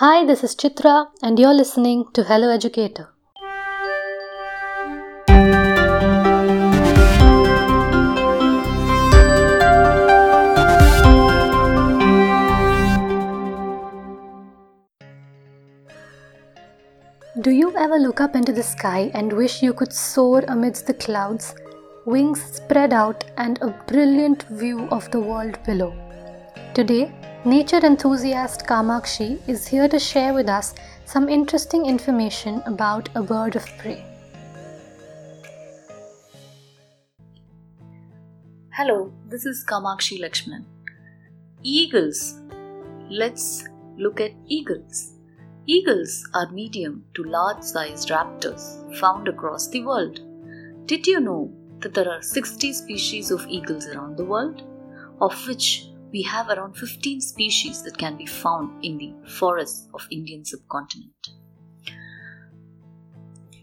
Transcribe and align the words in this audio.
Hi, 0.00 0.24
this 0.24 0.44
is 0.44 0.54
Chitra, 0.54 1.08
and 1.24 1.40
you're 1.40 1.52
listening 1.52 2.04
to 2.14 2.22
Hello 2.22 2.50
Educator. 2.50 3.08
Do 17.40 17.50
you 17.50 17.76
ever 17.76 17.98
look 17.98 18.20
up 18.20 18.36
into 18.36 18.52
the 18.52 18.62
sky 18.62 19.10
and 19.14 19.32
wish 19.32 19.64
you 19.64 19.72
could 19.72 19.92
soar 19.92 20.44
amidst 20.46 20.86
the 20.86 20.94
clouds, 20.94 21.56
wings 22.06 22.40
spread 22.40 22.92
out, 22.92 23.24
and 23.36 23.58
a 23.62 23.74
brilliant 23.88 24.44
view 24.44 24.86
of 24.92 25.10
the 25.10 25.18
world 25.18 25.58
below? 25.64 25.92
Today, 26.72 27.12
nature 27.44 27.84
enthusiast 27.84 28.66
Kamakshi 28.66 29.40
is 29.48 29.68
here 29.68 29.88
to 29.88 29.98
share 29.98 30.34
with 30.34 30.48
us 30.48 30.74
some 31.04 31.28
interesting 31.28 31.86
information 31.86 32.62
about 32.66 33.08
a 33.14 33.22
bird 33.22 33.54
of 33.54 33.64
prey. 33.78 34.04
Hello, 38.72 39.12
this 39.28 39.46
is 39.46 39.64
Kamakshi 39.64 40.20
Lakshman. 40.20 40.64
Eagles. 41.62 42.40
Let's 43.08 43.64
look 43.96 44.20
at 44.20 44.32
eagles. 44.46 45.14
Eagles 45.66 46.28
are 46.34 46.50
medium 46.50 47.04
to 47.14 47.22
large 47.22 47.62
sized 47.62 48.08
raptors 48.08 48.96
found 48.98 49.28
across 49.28 49.68
the 49.68 49.84
world. 49.84 50.20
Did 50.86 51.06
you 51.06 51.20
know 51.20 51.52
that 51.80 51.94
there 51.94 52.10
are 52.10 52.22
60 52.22 52.72
species 52.72 53.30
of 53.30 53.46
eagles 53.48 53.86
around 53.86 54.16
the 54.16 54.24
world, 54.24 54.62
of 55.20 55.34
which 55.46 55.88
we 56.12 56.22
have 56.22 56.48
around 56.48 56.74
15 56.76 57.20
species 57.20 57.82
that 57.82 57.98
can 57.98 58.16
be 58.16 58.26
found 58.26 58.84
in 58.84 58.98
the 58.98 59.12
forests 59.28 59.88
of 59.94 60.06
Indian 60.10 60.44
subcontinent. 60.44 61.30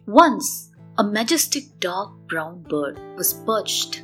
Once, 0.05 0.71
a 0.97 1.03
majestic 1.03 1.63
dark 1.79 2.11
brown 2.27 2.61
bird 2.63 2.99
was 3.17 3.33
perched 3.45 4.03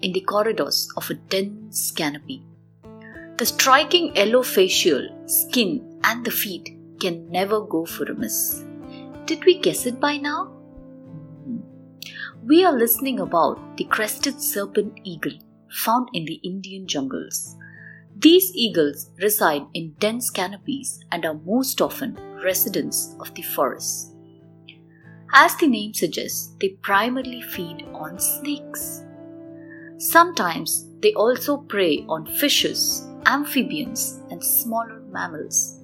in 0.00 0.12
the 0.12 0.20
corridors 0.20 0.88
of 0.96 1.10
a 1.10 1.14
dense 1.14 1.90
canopy. 1.90 2.44
The 3.36 3.46
striking 3.46 4.14
yellow 4.14 4.42
facial, 4.42 5.08
skin, 5.26 6.00
and 6.04 6.24
the 6.24 6.30
feet 6.30 6.76
can 7.00 7.28
never 7.30 7.60
go 7.60 7.84
for 7.84 8.04
a 8.04 8.14
miss. 8.14 8.64
Did 9.26 9.44
we 9.44 9.58
guess 9.58 9.86
it 9.86 10.00
by 10.00 10.16
now? 10.16 10.46
Hmm. 11.44 11.58
We 12.44 12.64
are 12.64 12.72
listening 12.72 13.20
about 13.20 13.76
the 13.76 13.84
crested 13.84 14.40
serpent 14.40 15.00
eagle 15.04 15.38
found 15.70 16.08
in 16.12 16.24
the 16.24 16.40
Indian 16.44 16.86
jungles. 16.86 17.56
These 18.16 18.52
eagles 18.54 19.10
reside 19.22 19.66
in 19.74 19.94
dense 20.00 20.30
canopies 20.30 21.04
and 21.12 21.24
are 21.24 21.40
most 21.46 21.80
often 21.80 22.18
residents 22.42 23.14
of 23.20 23.32
the 23.34 23.42
forests. 23.42 24.14
As 25.32 25.54
the 25.56 25.68
name 25.68 25.94
suggests, 25.94 26.54
they 26.60 26.70
primarily 26.82 27.42
feed 27.42 27.86
on 27.92 28.18
snakes. 28.18 29.04
Sometimes 29.98 30.88
they 31.00 31.12
also 31.12 31.58
prey 31.58 32.04
on 32.08 32.26
fishes, 32.26 33.06
amphibians, 33.26 34.20
and 34.30 34.42
smaller 34.42 35.00
mammals. 35.10 35.78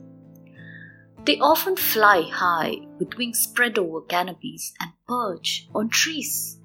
They 1.24 1.38
often 1.38 1.76
fly 1.76 2.22
high 2.22 2.80
with 2.98 3.16
wings 3.16 3.40
spread 3.40 3.78
over 3.78 4.00
canopies 4.02 4.72
and 4.80 4.90
perch 5.06 5.68
on 5.74 5.88
trees. 5.88 6.58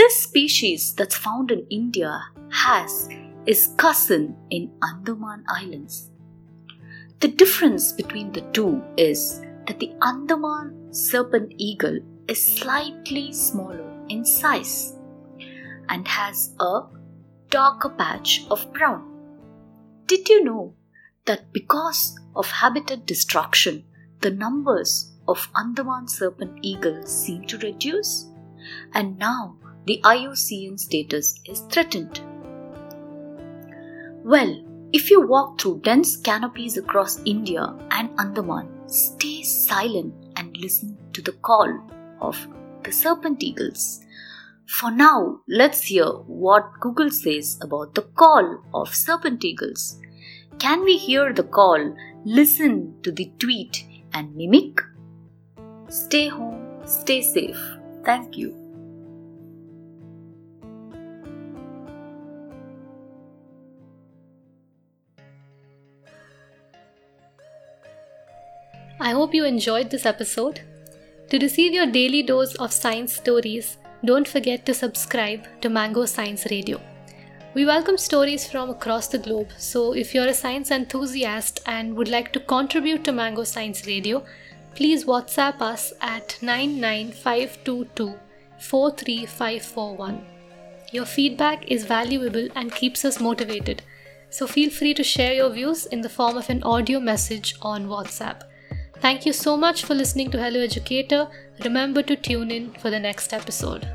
This 0.00 0.22
species 0.22 0.94
that's 0.94 1.14
found 1.14 1.50
in 1.50 1.66
India 1.68 2.24
has 2.48 3.10
its 3.44 3.66
cousin 3.76 4.34
in 4.48 4.72
Andaman 4.82 5.44
Islands. 5.46 6.08
The 7.18 7.28
difference 7.28 7.92
between 7.92 8.32
the 8.32 8.40
two 8.54 8.82
is 8.96 9.42
that 9.66 9.78
the 9.78 9.92
Andaman 10.00 10.88
serpent 10.90 11.52
eagle 11.58 11.98
is 12.28 12.42
slightly 12.42 13.30
smaller 13.34 13.92
in 14.08 14.24
size 14.24 14.96
and 15.90 16.08
has 16.08 16.54
a 16.60 16.84
darker 17.50 17.90
patch 17.90 18.46
of 18.50 18.72
brown. 18.72 19.04
Did 20.06 20.30
you 20.30 20.42
know 20.42 20.72
that 21.26 21.52
because 21.52 22.18
of 22.34 22.46
habitat 22.46 23.04
destruction, 23.04 23.84
the 24.20 24.30
numbers 24.30 25.12
of 25.28 25.50
Andaman 25.58 26.08
serpent 26.08 26.58
eagles 26.62 27.12
seem 27.12 27.44
to 27.48 27.58
reduce? 27.58 28.30
And 28.94 29.18
now 29.18 29.56
the 29.86 30.00
IUCN 30.04 30.78
status 30.78 31.40
is 31.44 31.60
threatened. 31.70 32.20
Well, 34.24 34.64
if 34.92 35.10
you 35.10 35.26
walk 35.26 35.60
through 35.60 35.80
dense 35.82 36.16
canopies 36.16 36.76
across 36.76 37.20
India 37.24 37.74
and 37.90 38.10
Andaman, 38.18 38.68
stay 38.88 39.42
silent 39.42 40.14
and 40.36 40.56
listen 40.56 40.98
to 41.12 41.22
the 41.22 41.32
call 41.32 41.80
of 42.20 42.36
the 42.82 42.92
serpent 42.92 43.42
eagles. 43.42 44.04
For 44.66 44.90
now, 44.90 45.40
let's 45.48 45.82
hear 45.82 46.06
what 46.06 46.80
Google 46.80 47.10
says 47.10 47.58
about 47.62 47.94
the 47.94 48.02
call 48.02 48.62
of 48.74 48.94
serpent 48.94 49.44
eagles. 49.44 49.98
Can 50.58 50.84
we 50.84 50.96
hear 50.96 51.32
the 51.32 51.44
call, 51.44 51.96
listen 52.24 52.94
to 53.02 53.10
the 53.10 53.32
tweet, 53.38 53.84
and 54.12 54.34
mimic? 54.36 54.80
Stay 55.88 56.28
home, 56.28 56.82
stay 56.84 57.22
safe. 57.22 57.60
Thank 58.04 58.36
you. 58.36 58.59
I 69.02 69.12
hope 69.12 69.32
you 69.32 69.46
enjoyed 69.46 69.88
this 69.88 70.04
episode. 70.04 70.60
To 71.30 71.38
receive 71.38 71.72
your 71.72 71.86
daily 71.86 72.22
dose 72.22 72.54
of 72.56 72.70
science 72.70 73.14
stories, 73.14 73.78
don't 74.04 74.28
forget 74.28 74.66
to 74.66 74.74
subscribe 74.74 75.46
to 75.62 75.70
Mango 75.70 76.04
Science 76.04 76.44
Radio. 76.50 76.78
We 77.54 77.64
welcome 77.64 77.96
stories 77.96 78.46
from 78.46 78.68
across 78.68 79.08
the 79.08 79.16
globe, 79.16 79.52
so 79.56 79.94
if 79.94 80.14
you're 80.14 80.26
a 80.26 80.34
science 80.34 80.70
enthusiast 80.70 81.60
and 81.64 81.96
would 81.96 82.08
like 82.08 82.30
to 82.34 82.40
contribute 82.40 83.02
to 83.04 83.12
Mango 83.12 83.44
Science 83.44 83.86
Radio, 83.86 84.22
please 84.74 85.06
WhatsApp 85.06 85.62
us 85.62 85.94
at 86.02 86.36
99522 86.42 88.14
43541. 88.58 90.26
Your 90.92 91.06
feedback 91.06 91.66
is 91.68 91.86
valuable 91.86 92.48
and 92.54 92.70
keeps 92.70 93.06
us 93.06 93.18
motivated, 93.18 93.82
so 94.28 94.46
feel 94.46 94.68
free 94.68 94.92
to 94.92 95.02
share 95.02 95.32
your 95.32 95.48
views 95.48 95.86
in 95.86 96.02
the 96.02 96.10
form 96.10 96.36
of 96.36 96.50
an 96.50 96.62
audio 96.64 97.00
message 97.00 97.54
on 97.62 97.86
WhatsApp. 97.86 98.42
Thank 99.00 99.24
you 99.24 99.32
so 99.32 99.56
much 99.56 99.84
for 99.84 99.94
listening 99.94 100.30
to 100.30 100.38
Hello 100.38 100.60
Educator. 100.60 101.28
Remember 101.64 102.02
to 102.02 102.16
tune 102.16 102.50
in 102.50 102.72
for 102.74 102.90
the 102.90 103.00
next 103.00 103.32
episode. 103.32 103.88